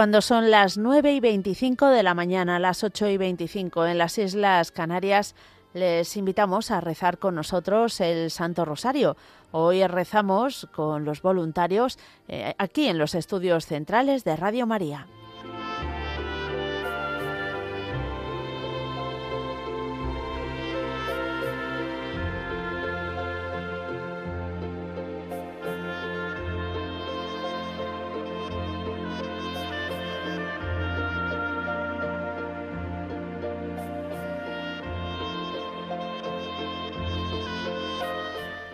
[0.00, 4.16] cuando son las 9 y 25 de la mañana, las 8 y 25 en las
[4.16, 5.34] Islas Canarias,
[5.74, 9.18] les invitamos a rezar con nosotros el Santo Rosario.
[9.52, 15.06] Hoy rezamos con los voluntarios eh, aquí en los estudios centrales de Radio María.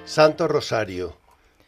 [0.07, 1.17] Santo Rosario,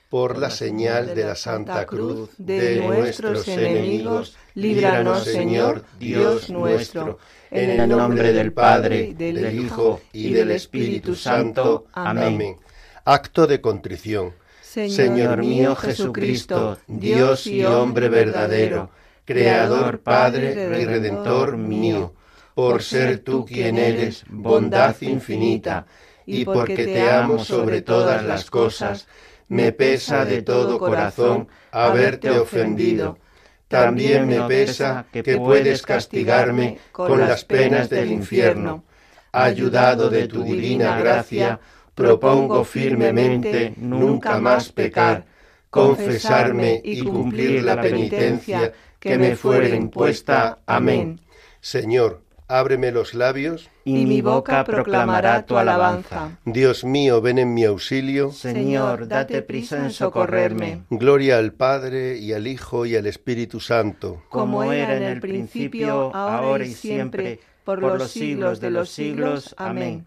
[0.09, 7.19] por la señal de la Santa Cruz de nuestros enemigos, líbranos, Señor, Dios nuestro,
[7.51, 11.87] en el nombre del Padre, del Hijo y del Espíritu Santo.
[11.93, 12.57] Amén.
[13.05, 14.33] Acto de contrición.
[14.63, 18.91] Señor mío Jesucristo, Dios y hombre verdadero,
[19.25, 22.15] Creador, Padre y Redentor mío,
[22.55, 25.87] por ser tú quien eres, bondad infinita,
[26.29, 29.09] y porque te amo sobre todas las cosas,
[29.49, 33.19] me pesa de todo corazón haberte ofendido.
[33.67, 38.85] También me pesa que puedes castigarme con las penas del infierno.
[39.33, 41.61] Ayudado de tu divina gracia,
[41.95, 45.25] propongo firmemente nunca más pecar,
[45.71, 50.59] confesarme y cumplir la penitencia que me fuere impuesta.
[50.67, 51.21] Amén.
[51.61, 56.39] Señor, ábreme los labios, y mi boca proclamará tu alabanza.
[56.45, 58.33] Dios mío, ven en mi auxilio.
[58.33, 60.83] Señor, date prisa en socorrerme.
[60.91, 64.23] Gloria al Padre y al Hijo y al Espíritu Santo.
[64.31, 69.55] Como era en el principio, ahora y siempre, por los siglos de los siglos.
[69.59, 70.07] Amén.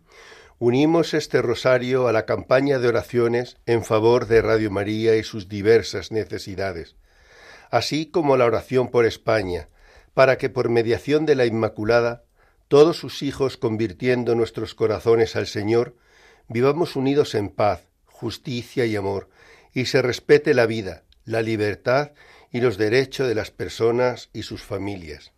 [0.58, 5.48] Unimos este rosario a la campaña de oraciones en favor de Radio María y sus
[5.50, 6.96] diversas necesidades,
[7.72, 9.70] así como la oración por España,
[10.14, 12.26] para que por mediación de la Inmaculada
[12.72, 15.94] todos sus hijos convirtiendo nuestros corazones al Señor,
[16.48, 19.28] vivamos unidos en paz, justicia y amor,
[19.74, 22.12] y se respete la vida, la libertad
[22.50, 25.34] y los derechos de las personas y sus familias.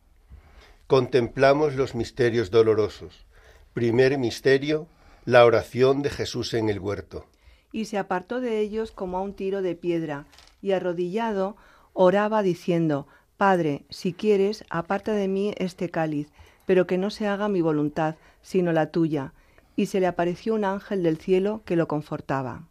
[0.85, 3.25] Contemplamos los misterios dolorosos.
[3.73, 4.87] Primer misterio,
[5.25, 7.25] la oración de Jesús en el huerto.
[7.71, 10.27] Y se apartó de ellos como a un tiro de piedra,
[10.61, 11.57] y arrodillado
[11.93, 13.07] oraba diciendo,
[13.37, 16.27] Padre, si quieres, aparta de mí este cáliz,
[16.65, 19.33] pero que no se haga mi voluntad, sino la tuya.
[19.75, 22.67] Y se le apareció un ángel del cielo que lo confortaba.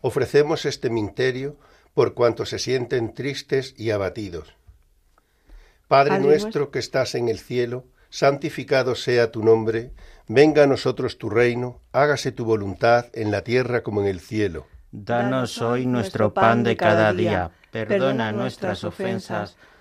[0.00, 1.56] Ofrecemos este misterio
[1.94, 4.54] por cuanto se sienten tristes y abatidos.
[5.88, 9.92] Padre, nuestro que estás en el cielo, santificado sea tu nombre,
[10.26, 14.66] venga a nosotros tu reino, hágase tu voluntad en la tierra como en el cielo.
[14.90, 19.56] Danos hoy nuestro pan de cada día, perdona nuestras ofensas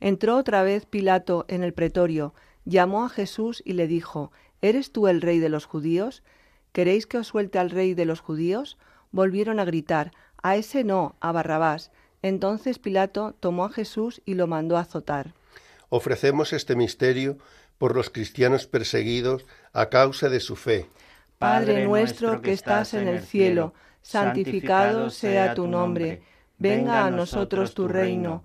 [0.00, 2.34] Entró otra vez Pilato en el pretorio,
[2.64, 4.32] llamó a Jesús y le dijo,
[4.62, 6.22] ¿Eres tú el rey de los judíos?
[6.72, 8.78] ¿Queréis que os suelte al rey de los judíos?
[9.10, 10.12] Volvieron a gritar,
[10.42, 11.90] a ese no, a Barrabás.
[12.22, 15.34] Entonces Pilato tomó a Jesús y lo mandó a azotar.
[15.88, 17.38] Ofrecemos este misterio
[17.78, 20.88] por los cristianos perseguidos a causa de su fe.
[21.38, 26.22] Padre nuestro que estás en el cielo, santificado sea tu nombre,
[26.58, 28.44] venga a nosotros tu reino,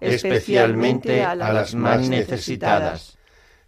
[0.00, 3.18] especialmente a las más necesitadas.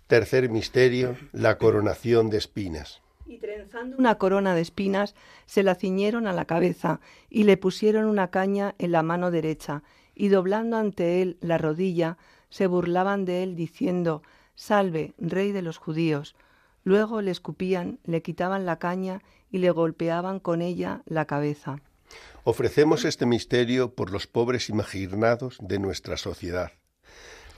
[0.07, 3.01] Tercer misterio, la coronación de espinas.
[3.27, 5.15] Y trenzando una corona de espinas,
[5.47, 9.85] se la ciñeron a la cabeza y le pusieron una caña en la mano derecha,
[10.17, 12.19] y doblando ante él la rodilla,
[12.49, 14.23] se burlaban de él diciendo,
[14.57, 16.35] Salve, rey de los judíos.
[16.83, 21.81] Luego le escupían, le quitaban la caña y le golpeaban con ella la cabeza.
[22.45, 26.73] Ofrecemos este misterio por los pobres imaginados de nuestra sociedad.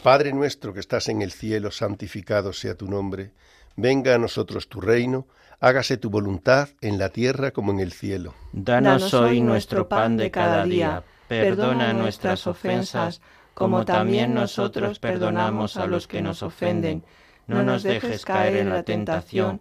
[0.02, 3.32] Padre nuestro que estás en el cielo, santificado sea tu nombre,
[3.76, 5.28] venga a nosotros tu reino,
[5.60, 8.34] hágase tu voluntad en la tierra como en el cielo.
[8.52, 13.20] Danos hoy nuestro pan de cada día, perdona nuestras ofensas,
[13.54, 17.04] como también nosotros perdonamos a los que nos ofenden.
[17.46, 19.60] No nos dejes caer en la tentación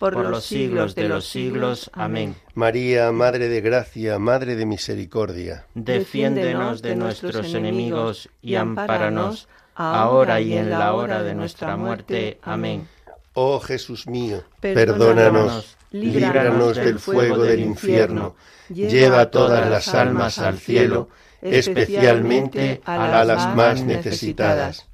[0.00, 1.90] por los siglos de los siglos.
[1.92, 2.34] Amén.
[2.54, 5.66] María, Madre de Gracia, Madre de Misericordia.
[5.74, 12.38] Defiéndenos de nuestros enemigos y ampáranos, ahora y en la hora de nuestra muerte.
[12.42, 12.88] Amén.
[13.34, 18.36] Oh Jesús mío, perdónanos, líbranos del fuego del infierno,
[18.70, 21.10] lleva todas las almas al cielo,
[21.42, 24.88] especialmente a las más necesitadas.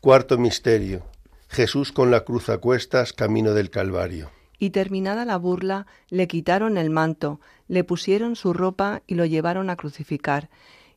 [0.00, 1.02] Cuarto misterio.
[1.50, 6.78] Jesús con la cruz a cuestas, camino del Calvario Y terminada la burla, le quitaron
[6.78, 10.48] el manto, le pusieron su ropa y lo llevaron a crucificar.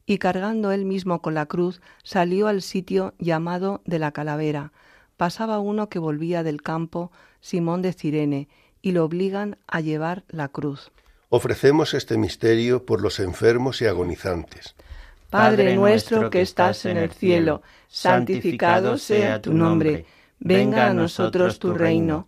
[0.05, 4.71] Y cargando él mismo con la cruz, salió al sitio llamado de la calavera.
[5.15, 8.47] Pasaba uno que volvía del campo, Simón de Cirene,
[8.81, 10.91] y lo obligan a llevar la cruz.
[11.29, 14.75] Ofrecemos este misterio por los enfermos y agonizantes.
[15.29, 20.05] Padre nuestro que estás en el cielo, santificado sea tu nombre.
[20.39, 22.27] Venga a nosotros tu reino.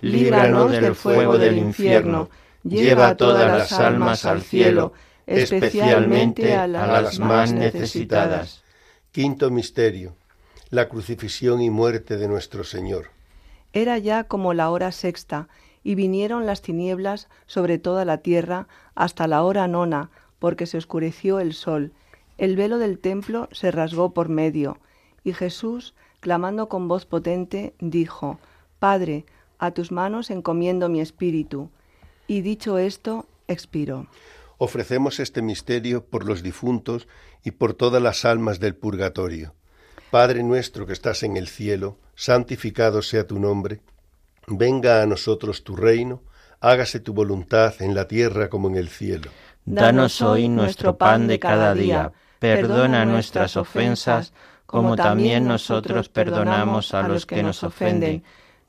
[0.00, 2.30] líbranos del fuego del infierno,
[2.62, 4.92] lleva todas las almas al cielo,
[5.26, 8.62] especialmente a las más necesitadas.
[9.12, 10.14] Quinto misterio.
[10.70, 13.10] La crucifixión y muerte de nuestro Señor.
[13.72, 15.48] Era ya como la hora sexta,
[15.82, 21.40] y vinieron las tinieblas sobre toda la tierra hasta la hora nona, porque se oscureció
[21.40, 21.92] el sol.
[22.38, 24.78] El velo del templo se rasgó por medio,
[25.24, 28.38] y Jesús, clamando con voz potente, dijo,
[28.78, 29.24] Padre,
[29.60, 31.70] a tus manos encomiendo mi espíritu.
[32.26, 34.06] Y dicho esto, expiró.
[34.58, 37.06] Ofrecemos este misterio por los difuntos
[37.44, 39.54] y por todas las almas del purgatorio.
[40.10, 43.80] Padre nuestro que estás en el cielo, santificado sea tu nombre,
[44.48, 46.22] venga a nosotros tu reino,
[46.60, 49.30] hágase tu voluntad en la tierra como en el cielo.
[49.64, 54.32] Danos hoy nuestro pan de cada día, perdona nuestras ofensas,
[54.66, 58.24] como también nosotros perdonamos a los que nos ofenden.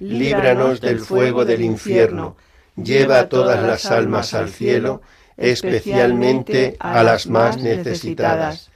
[0.00, 2.36] líbranos del fuego del infierno
[2.76, 5.02] lleva a todas las almas al cielo,
[5.36, 8.70] especialmente a las más necesitadas.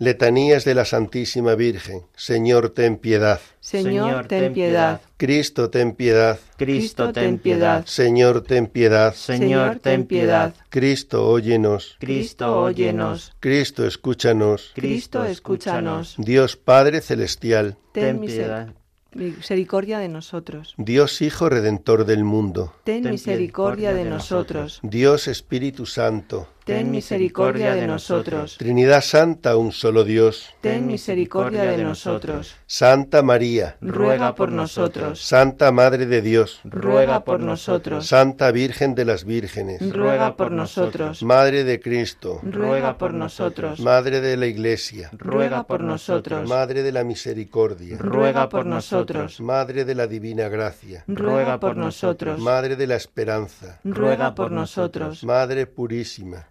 [0.00, 2.02] Letanías de la Santísima Virgen.
[2.14, 3.40] Señor, ten piedad.
[3.58, 5.00] Señor, ten piedad.
[5.16, 6.38] Cristo, ten piedad.
[6.56, 7.84] Cristo, ten piedad.
[7.84, 9.12] Señor, ten piedad.
[9.12, 10.54] Señor, ten piedad.
[10.68, 11.96] Cristo, óyenos.
[11.98, 13.32] Cristo, óyenos.
[13.40, 14.70] Cristo, escúchanos.
[14.76, 16.14] Cristo, escúchanos.
[16.16, 17.76] Dios Padre Celestial.
[17.92, 18.68] Ten piedad
[19.14, 20.74] misericordia de nosotros.
[20.76, 22.74] Dios Hijo Redentor del mundo.
[22.84, 24.80] Ten misericordia de nosotros.
[24.82, 26.48] Dios Espíritu Santo.
[26.68, 28.58] Ten misericordia de nosotros.
[28.58, 30.54] Trinidad Santa, un solo Dios.
[30.60, 32.56] Ten misericordia de nosotros.
[32.66, 33.78] Santa María.
[33.80, 35.18] Ruega por nosotros.
[35.18, 36.60] Santa Madre de Dios.
[36.64, 38.06] Ruega por nosotros.
[38.06, 39.80] Santa Virgen de las Vírgenes.
[39.94, 41.22] Ruega por nosotros.
[41.22, 42.42] Madre de Cristo.
[42.42, 43.80] Ruega por nosotros.
[43.80, 45.08] Madre de la Iglesia.
[45.12, 46.46] Ruega por nosotros.
[46.46, 47.96] Madre de la Misericordia.
[47.96, 49.40] Ruega por nosotros.
[49.40, 51.02] Madre de la Divina Gracia.
[51.06, 52.38] Ruega por nosotros.
[52.38, 53.80] Madre de la Esperanza.
[53.84, 55.24] Ruega por nosotros.
[55.24, 56.46] Madre Purísima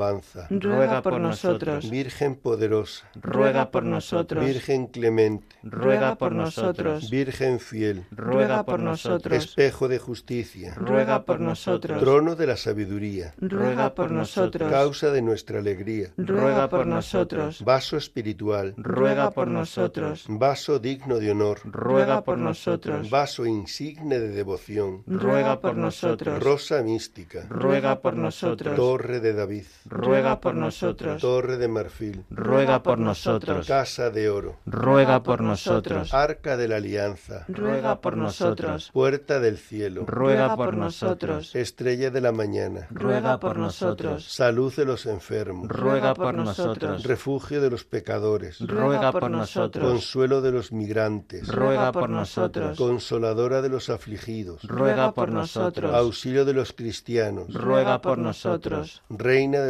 [0.00, 0.46] alabanza.
[0.50, 1.90] ruega por nosotros.
[1.90, 4.44] Virgen poderosa, ruega por nosotros.
[4.44, 7.10] Virgen clemente, ruega por nosotros.
[7.10, 9.44] Virgen fiel, ruega por nosotros.
[9.44, 12.00] espejo de justicia, ruega por nosotros.
[12.00, 14.70] trono de la sabiduría, ruega por nosotros.
[14.70, 17.62] causa de nuestra alegría, ruega por nosotros.
[17.64, 20.24] vaso espiritual, ruega por nosotros.
[20.28, 23.10] vaso digno de honor, ruega por nosotros.
[23.10, 26.42] vaso insigne de devoción, ruega por nosotros.
[26.42, 28.76] rosa mística, ruega por nosotros.
[28.76, 31.20] torre de David, ruega por nosotros.
[31.20, 33.66] torre de marfil, ruega por nosotros.
[33.66, 36.12] casa de oro, ruega por nosotros.
[36.12, 38.90] arca de la alianza, ruega por nosotros.
[38.92, 41.54] puerta del cielo, ruega por nosotros.
[41.54, 44.24] estrella de la mañana, ruega por nosotros.
[44.24, 47.02] salud de los enfermos, ruega por nosotros.
[47.04, 49.84] refugio de los pecadores, ruega por nosotros.
[49.84, 52.76] consuelo de los migrantes, ruega por nosotros.
[52.76, 55.94] consoladora de los afligidos, ruega por nosotros.
[55.94, 59.02] auxilio de los cristianos, ruega por nosotros.
[59.08, 59.69] reina de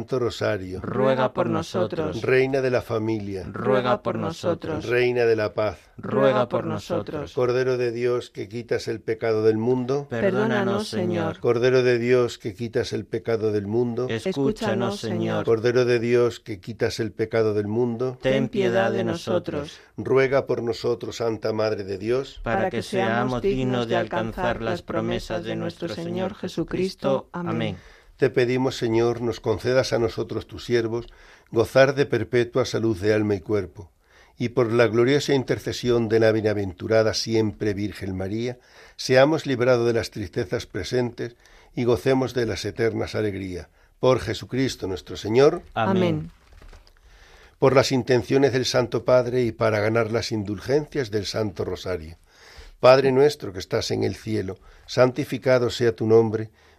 [0.00, 2.22] Santo Rosario, ruega por nosotros.
[2.22, 4.86] reina de la familia, ruega por nosotros.
[4.86, 7.34] reina de la paz, ruega por nosotros.
[7.34, 11.38] Cordero de Dios que quitas el pecado del mundo, Perdónanos, Señor.
[11.40, 15.44] Cordero de Dios que quitas el pecado del mundo, Escúchanos, Señor.
[15.44, 20.62] Cordero de Dios que quitas el pecado del mundo, Ten piedad de nosotros, ruega por
[20.62, 25.90] nosotros, Santa Madre de Dios, para que seamos dignos de alcanzar las promesas de nuestro
[25.90, 27.28] Señor Jesucristo.
[27.32, 27.76] Amén.
[28.20, 31.06] Te pedimos, Señor, nos concedas a nosotros, tus siervos,
[31.50, 33.90] gozar de perpetua salud de alma y cuerpo,
[34.36, 38.58] y por la gloriosa intercesión de la bienaventurada siempre Virgen María,
[38.96, 41.36] seamos librados de las tristezas presentes
[41.74, 43.68] y gocemos de las eternas alegrías.
[44.00, 46.30] Por Jesucristo nuestro Señor, Amén.
[47.58, 52.18] por las intenciones del Santo Padre y para ganar las indulgencias del Santo Rosario.
[52.80, 56.50] Padre nuestro que estás en el cielo, santificado sea tu nombre,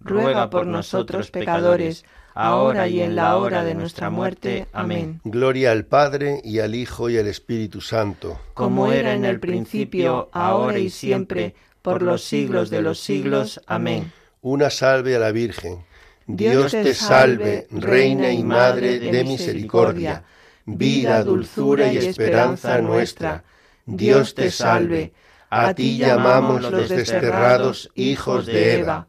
[0.00, 4.66] ruega por nosotros pecadores, ahora y en la hora de nuestra muerte.
[4.72, 5.20] Amén.
[5.24, 8.40] Gloria al Padre y al Hijo y al Espíritu Santo.
[8.54, 13.60] Como era en el principio, ahora y siempre, por los siglos de los siglos.
[13.66, 14.12] Amén.
[14.42, 15.84] Una salve a la Virgen.
[16.26, 20.24] Dios te salve, Reina y Madre de misericordia,
[20.64, 23.44] vida, dulzura y esperanza nuestra.
[23.86, 25.12] Dios te salve.
[25.48, 29.08] A ti llamamos los desterrados hijos de Eva.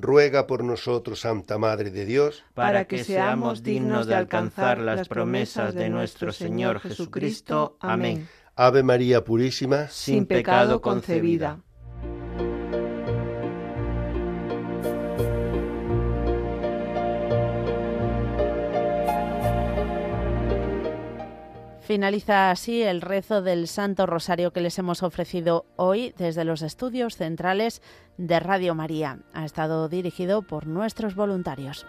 [0.00, 5.74] Ruega por nosotros, Santa Madre de Dios, para que seamos dignos de alcanzar las promesas
[5.74, 7.76] de nuestro Señor Jesucristo.
[7.80, 8.28] Amén.
[8.56, 11.60] Ave María Purísima, Sin pecado concebida.
[21.88, 27.16] Finaliza así el rezo del Santo Rosario que les hemos ofrecido hoy desde los estudios
[27.16, 27.80] centrales
[28.18, 29.20] de Radio María.
[29.32, 31.86] Ha estado dirigido por nuestros voluntarios.